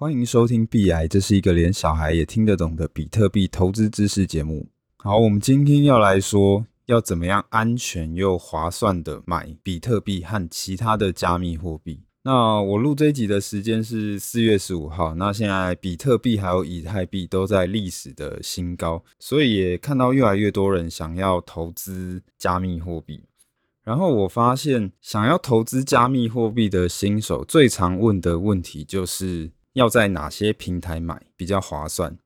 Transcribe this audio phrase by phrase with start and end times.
[0.00, 4.66] 欢迎收听币癌，这是一个连小孩也听得懂的比特币投资知识节目。
[4.96, 12.00] 好，我们今天要来说，要怎么样安全又划算的买比特币和其他的加密货币。
[12.22, 23.24] 那我录这一集的时间是四月十五号，那现在比特币还有以太币都在历史的新高，所以也看到越来越多人想要投资加密货币。
[23.84, 29.50] 然后我发现，想要投资加密货币的新手最常问的问题就是。
[29.80, 32.18] 要在哪些平台买比较划算？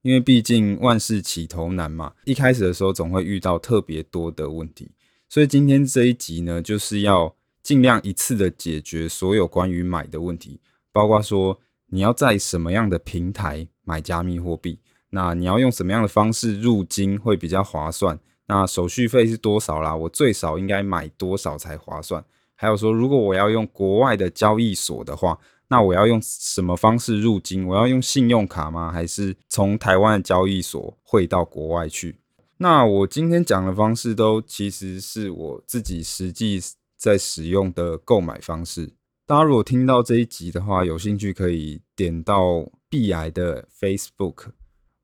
[0.00, 4.90] 因为毕竟万事起头难嘛，一开始的时候总会遇到特别多的问题，
[5.28, 10.58] 所以今天这一集呢，就是要尽量一次的解决所有关于买的问题，
[10.90, 14.78] 包括说你要在什么样的平台买加密货币，
[15.10, 18.18] 那你要用什么样的方式入金会比较划算？
[18.46, 19.94] 那手续费是多少啦？
[19.94, 22.24] 我最少应该买多少才划算？
[22.54, 27.66] 还有说，如果我要用国外的交易所的话，那我要用什么方式入金？
[27.66, 28.92] 我要用信用卡吗？
[28.92, 32.16] 还是从台湾的交易所汇到国外去？
[32.58, 36.60] 那我今天讲的方式都其实是我自己实际
[36.96, 38.92] 在使用的购买方式。
[39.26, 44.50] 大家如果听到这一集的话，有兴趣可以点到币癌的 Facebook，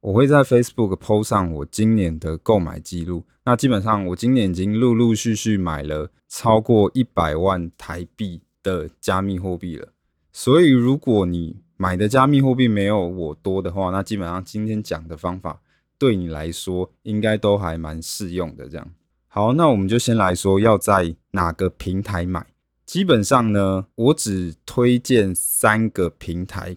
[0.00, 3.24] 我会在 Facebook PO 上我今年的购买记录。
[3.44, 9.88] 那基本上我今年已经陆陆续续买了超过一百万台币的加密货币了。
[10.32, 15.60] 所以，如果你买的加密货币没有我多的话，那基本上今天讲的方法
[15.98, 18.66] 对你来说应该都还蛮适用的。
[18.68, 18.90] 这样，
[19.28, 22.46] 好，那我们就先来说要在哪个平台买。
[22.86, 26.76] 基本上呢，我只推荐三个平台，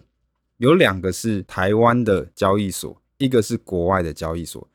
[0.58, 4.68] 有两个是台湾的交易所，一个是国外的交易所。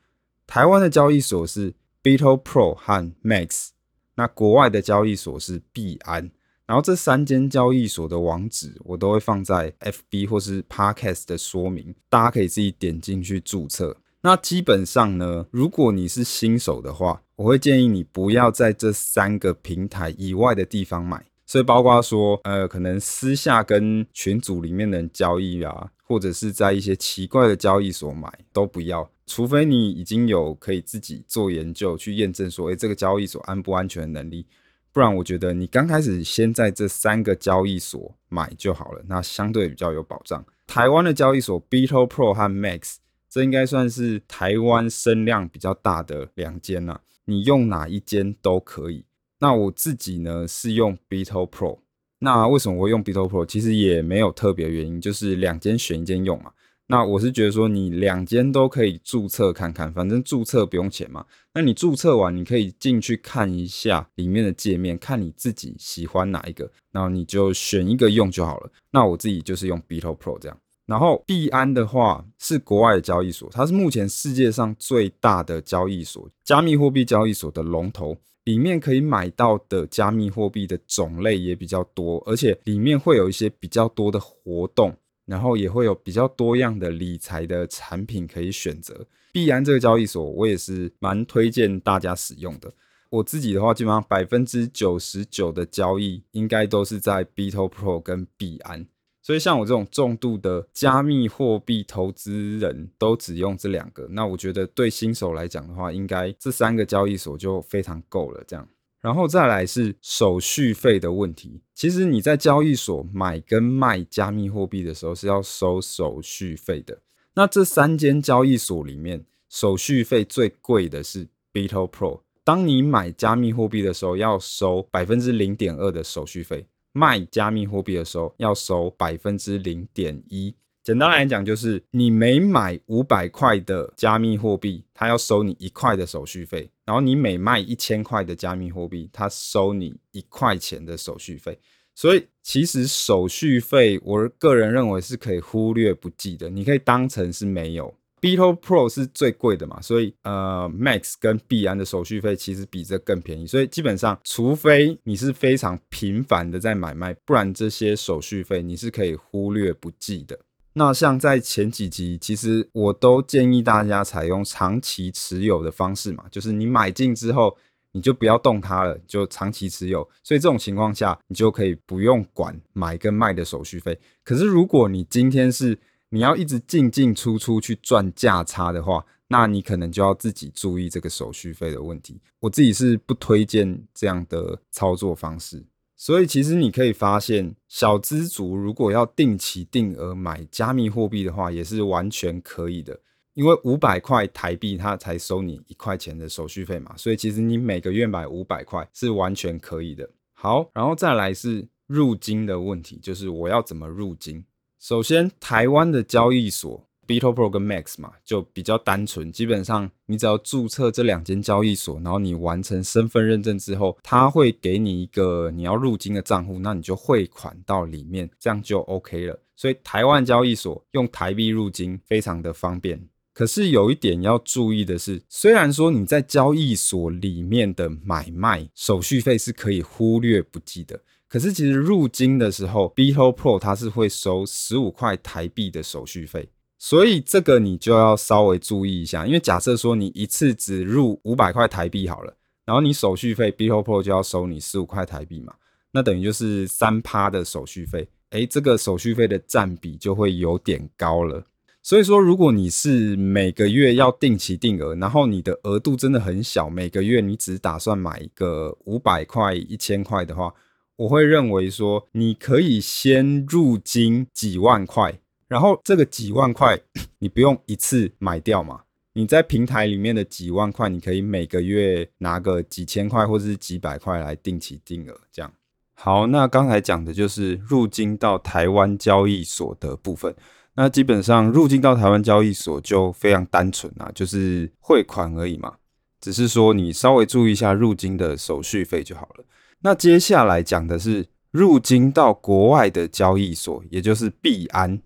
[0.46, 1.72] 台湾的交易所是
[2.02, 3.68] BitoPro 和 Max，
[4.16, 6.30] 那国外的交易所是币安。
[6.72, 13.94] 然后这三间交易所的网址我都会放在 FB 或是 Podcast 的说明，大家可以自己点进去注册。
[14.22, 21.22] 那基本上呢，如果你是新手的话，我会建议你不要在这三个平台以外的地方买。
[21.44, 29.06] 所以包括说，呃，可能私下跟群组里面的人交易啊，或者是在一些奇怪的交易所买，都不要。
[29.26, 34.46] 除非你已经有可以自己做研究去验证说，诶，这个交易所安不安全的能力。
[34.92, 40.44] 不然，我觉得你刚开始先在这三个交易所买就好了，那相对比较有保障。
[40.66, 42.96] 台湾的交易所 BitoPro 和 Max，
[43.30, 47.00] 这应该算是台湾声量比较大的两间了。
[47.24, 49.06] 你用哪一间都可以。
[49.38, 51.78] 那我自己呢是用 BitoPro。
[52.18, 53.46] 那为什么我用 BitoPro？
[53.46, 56.52] 其实也没有特别原因，就是两间选一间用嘛。
[56.92, 61.24] 那我是觉得说，你两间都可以注册看看，反正注册不用钱嘛。
[61.54, 68.70] 那你注册完，你可以进去看一下里面的界面，看你自己喜欢哪一个，然后你就选一个用就好了。
[68.90, 70.58] 那我自己就是用 BitoPro 这样。
[70.84, 78.14] 然后币安的话是国外的交易所，它是目前世界上最大的交易所，加密货币交易所的龙头，
[78.44, 84.94] 里面可以买到的加密货币的种类也比较多，而且里面会有一些比较多的活动。
[85.26, 89.06] 然后也会有比较多样的理财的产品可以选择。
[89.32, 92.72] 币安这个交易所，我也是蛮推荐大家使用的。
[93.08, 98.86] 我自己的话，基本上百分之九十九的交易应该都是在 BitoPro 跟币安。
[99.22, 104.08] 所以像我这种重度的加密货币投资人都只用这两个。
[104.10, 108.42] 那我觉得对新手来讲的话，应该这三个交易所就非常够了。
[108.46, 108.68] 这样。
[109.02, 111.60] 然后再来是手续费的问题。
[111.74, 116.98] 其实你在交易所买跟卖加密货币的时候是要收手续费的。
[117.34, 122.20] 那这三间交易所里面，手续费最贵的是 BitoPro。
[122.44, 130.54] 当你买加密货币的时候，要收百分之零点二的手续费；卖加密货币的时候，要收百分之零点一。
[130.82, 141.56] 简单来讲，就是你每买五百块的加密货币，它要收你一块的手续费；然后你每卖一千块的加密货币，它收你一块钱的手续费。
[141.94, 147.94] 所以，其实手续费，我个人认为是可以忽略不计的，你可以当成是没有。
[148.20, 153.46] BitoPro 是最贵的嘛，所以呃，Max 跟币安的手续费其实比这更便宜。
[153.46, 160.38] 所以基本上，除非你是非常频繁的在买卖，不然这些手续费你是可以忽略不计的。
[160.74, 167.56] 那像在前几集，其实我都建议大家采用长期持有的方式嘛，就是你买进之后，
[167.92, 170.08] 你就不要动它了，就长期持有。
[170.22, 173.98] 所以这种情况下，你就可以不用管买跟卖的手续费。
[174.24, 175.78] 可是如果你今天是
[176.08, 182.20] 你要一直进进出出去赚价差的话，那你可能就要自己注意这个手续费的问题。
[182.40, 185.64] 我自己是不推荐这样的操作方式。
[186.04, 192.98] 所以其实你可以发现，小资族如果要定期定额买加密货币的话，也是完全可以的。
[193.34, 200.10] 因为五百块台币，它才收你一块钱的手续费嘛，所以其实你每个月买五百块是完全可以的。
[200.32, 204.44] 好，然后再来是入金的问题，就是我要怎么入金？
[204.80, 219.38] 首先，台湾的交易所 BitoPro 跟 Max 嘛，就比较单纯，基本上你只要注册这两间交易所，然后你完成身份认证之后，它会给你一个你要入金的账户，那你就汇款到里面，这样就 OK 了。
[219.56, 223.08] 所以台湾交易所用台币入金非常的方便。
[223.34, 236.50] 可是有一点要注意的是，虽然说你在交易所里面的买卖手续费是可以忽略不计的，可是其实入金的时候，BitoPro 它是会收十五块台币的手续费，
[236.84, 239.24] 所以这个你就要稍微注意一下。
[239.24, 245.54] 因为假设说你一次只入五百块台币好了，然后你手续费 BitoPro 就要收你十五块台币嘛，
[245.92, 251.46] 那等于就是三趴的手续费，诶，这个手续费的占比就会有点高了。
[251.84, 260.52] 所以说，如果你是每个月要定期定额，然后你的额度真的很小，每个月你只打算买一个五百块、一千块的话，
[260.96, 265.20] 我会认为说，你可以先入金几万块，
[265.52, 266.78] 然后这个几万块
[267.20, 268.80] 你不用一次买掉嘛，
[269.12, 275.52] 你在平台里面的几万块，你可以每个月拿个几千块或者是几百块来定期定额，这样。
[275.92, 280.34] 好，那刚才讲的就是入金到台湾交易所的部分。
[280.74, 285.74] 那基本上入金到台湾交易所就非常单纯啊，就是汇款而已嘛，
[286.18, 289.44] 只是说你稍微注意一下入金的手续费就好了。
[289.80, 295.02] 那接下来讲的是入金到国外的交易所，也就是币安。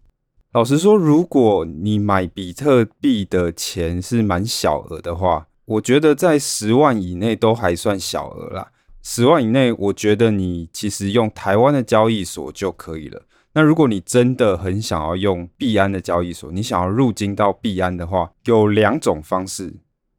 [0.53, 8.73] 老实说，如果你买比特币的钱是蛮小额的话，我觉得在十万以内都还算小额啦。
[9.03, 13.23] 十万以内，我觉得你其实用台湾的交易所就可以了。
[13.53, 19.75] 那如果你真的很想要用币安的交易所，你想要入金到币安的话，有两种方式。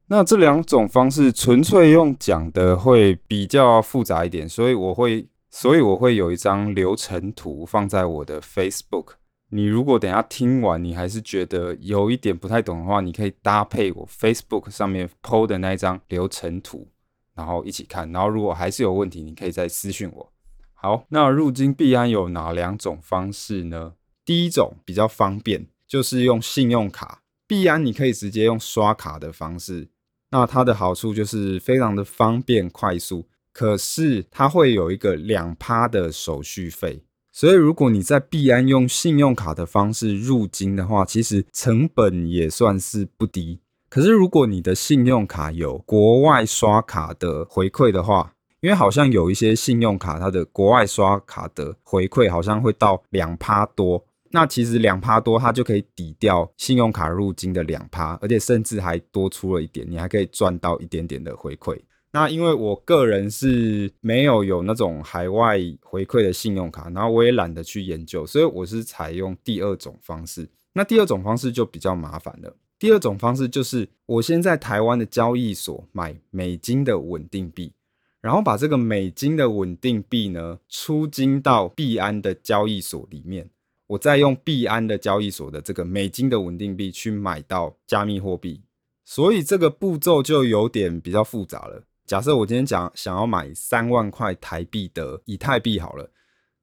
[0.07, 9.13] 那这两种方式纯粹用讲的会比较复杂一点，所以我会，所以我会有一张流程图放在我的 Facebook。
[9.49, 16.89] 你如果等下听完，你还是觉得有一点不太懂的话，你可以搭配我 Facebook 上面 PO 的那一张流程图，
[17.33, 18.11] 然后一起看。
[18.11, 20.33] 然后如果还是有问题，你可以再私讯我。
[20.73, 23.93] 好，那入金币安有哪两种方式呢？
[24.25, 27.21] 第一种比较方便，就是用信用卡。
[27.47, 29.87] 币安你可以直接用刷卡的方式，
[30.31, 37.05] 那它的好处就是非常的方便快速，可是它会有一个两趴的手续费。
[37.39, 43.59] 所以如果你在币安用信用卡的方式入金的话，其实成本也算是不低。
[43.89, 61.79] 可是如果你的信用卡有国外刷卡的回馈的话，因为好像有一些信用卡，它的国外刷卡的回馈好像会到两趴多，那其实两趴多它就可以抵掉信用卡入金的两趴，而且甚至还多出了一点，你还可以赚到一点点的回馈。
[62.11, 70.47] 那因为我个人是没有有那种海外回馈的信用卡，然后我也懒得去研究，所以我是采用第二种方式。
[70.73, 72.55] 那第二种方式就比较麻烦了。
[72.79, 77.71] 第二种方式就是我先在台湾的交易所买美金的稳定币。
[78.19, 83.47] 然后把这个美金的稳定币呢，出金到币安的交易所里面，
[83.85, 88.59] 我再用币安的交易所的这个美金的稳定币去买到加密货币，
[89.05, 91.83] 所以这个步骤就有点比较复杂了。
[92.07, 96.09] 假设我今天讲想要买三万块台币的以太币好了，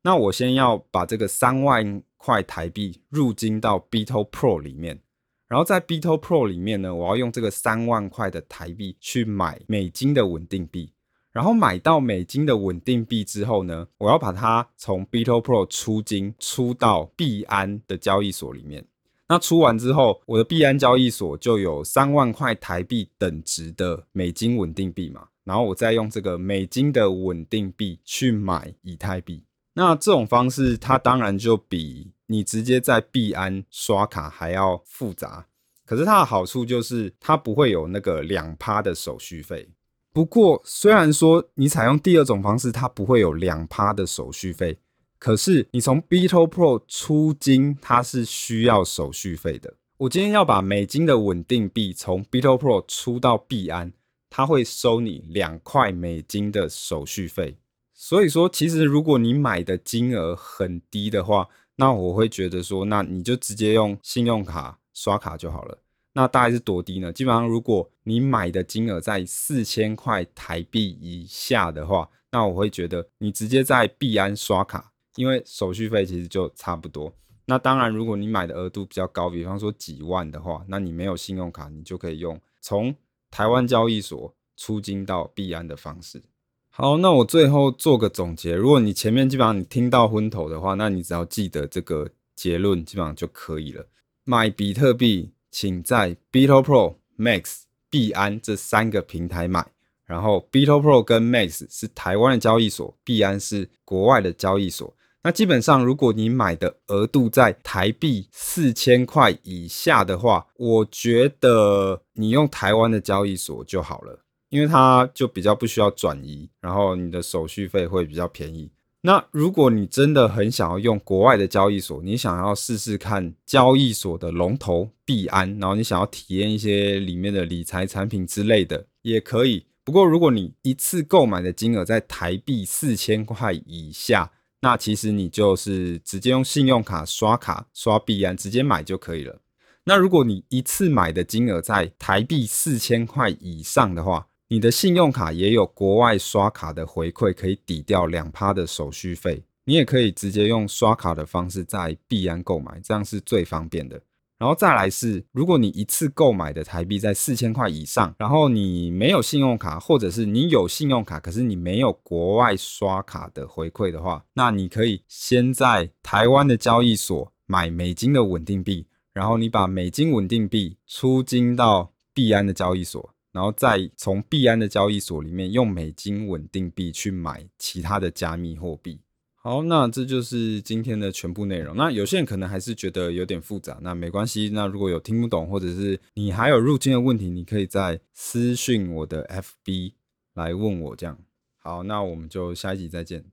[0.00, 4.98] 那我先要把这个三万块台币入金到 BitoPro 里面，
[5.46, 10.90] 然后在 BitoPro 里面呢，我要用这个三万块的台币去买美金的稳定币。
[11.30, 18.86] 然后买到美金的稳定币之后呢，我要把它从 BitoPro 出金出到币安的交易所里面。
[19.28, 25.28] 那出完之后，我的币安交易所就有三万块台币等值的美金稳定币嘛。
[25.44, 29.44] 然后我再用这个美金的稳定币去买以太币。
[29.74, 35.46] 那这种方式，它当然就比你直接在币安刷卡还要复杂。
[35.84, 39.68] 可是它的好处就是，它不会有那个两趴的手续费。
[40.12, 44.78] 不过，虽然说你采用第二种方式，它不会有两趴的手续费，
[45.18, 49.74] 可是你从 BitoPro 出金，它是需要手续费的。
[49.98, 53.92] 我今天要把美金的稳定币从 BitoPro 出到币安，
[54.36, 57.56] 他会收你两块美金的手续费。
[57.92, 65.78] 所以说，其实如果你买的金额很低的话，那我会觉得说，那你就直接用信用卡刷卡就好了。
[66.14, 67.12] 那大概是多低呢？
[67.12, 77.14] 基本上，如果你买的金额在四千块台币以下的话，那我会觉得你直接在币安刷卡，因为手续费其实就差不多。
[77.46, 82.92] 那当然，如果你买的额度比较高，比方说几万的话，那你没有信用卡，你就可以用从
[83.34, 86.22] 台湾交易所出金到币安的方式。
[86.70, 88.54] 好，那我最后做个总结。
[88.54, 93.86] 如果你前面基本上你听到昏头的话，那你只要记得这个结论，基本上就可以了。
[94.24, 95.32] 买比特币。
[95.56, 99.64] 请在 BitoPro、Max、币安这三个平台买，
[100.04, 104.92] 然后 BitoPro 跟 Max 是台湾的交易所，币安是国外的交易所。
[105.26, 118.70] 那基本上，如果你买的额度在台币四千块以下的话，我觉得你用台湾的交易所就好了，因为它就比较不需要转移，然后你的手续费会比较便宜。
[119.00, 129.64] 那如果你真的很想要用国外的交易所，你想要试试看交易所的龙头币安，然后你想要体验一些里面的理财产品之类的，也可以。
[129.82, 134.30] 不过如果你一次购买的金额在台币四千块以下，
[134.64, 139.42] 那其实你就是直接用信用卡刷卡刷币安直接买就可以了。
[139.85, 149.44] 那如果你一次买的金额在台币四千块以上的话，你的信用卡也有国外刷卡的回馈，可以抵掉两趴的手续费。
[149.66, 154.00] 你也可以直接用刷卡的方式在币安购买，这样是最方便的。
[154.38, 173.10] 然后再来是，如果你一次购买的台币在四千块以上，然后你没有信用卡，或者是你有信用卡，可是你没有国外刷卡的回馈的话，那你可以先在台湾的交易所买美金的稳定币，然后你把美金稳定币出金到币安的交易所。
[173.32, 179.00] 然后再从币安的交易所里面用美金稳定币去买其他的加密货币。
[179.46, 181.76] 好，那这就是今天的全部内容。
[181.76, 184.48] 那有些人可能还是觉得有点复杂，那没关系。
[184.54, 189.92] 那如果有听不懂，或者是你还有入境的问题，你可以在私讯我的 FB
[190.32, 190.96] 来问我。
[190.96, 191.18] 这样
[191.58, 193.26] 好，那我们就下一集再见。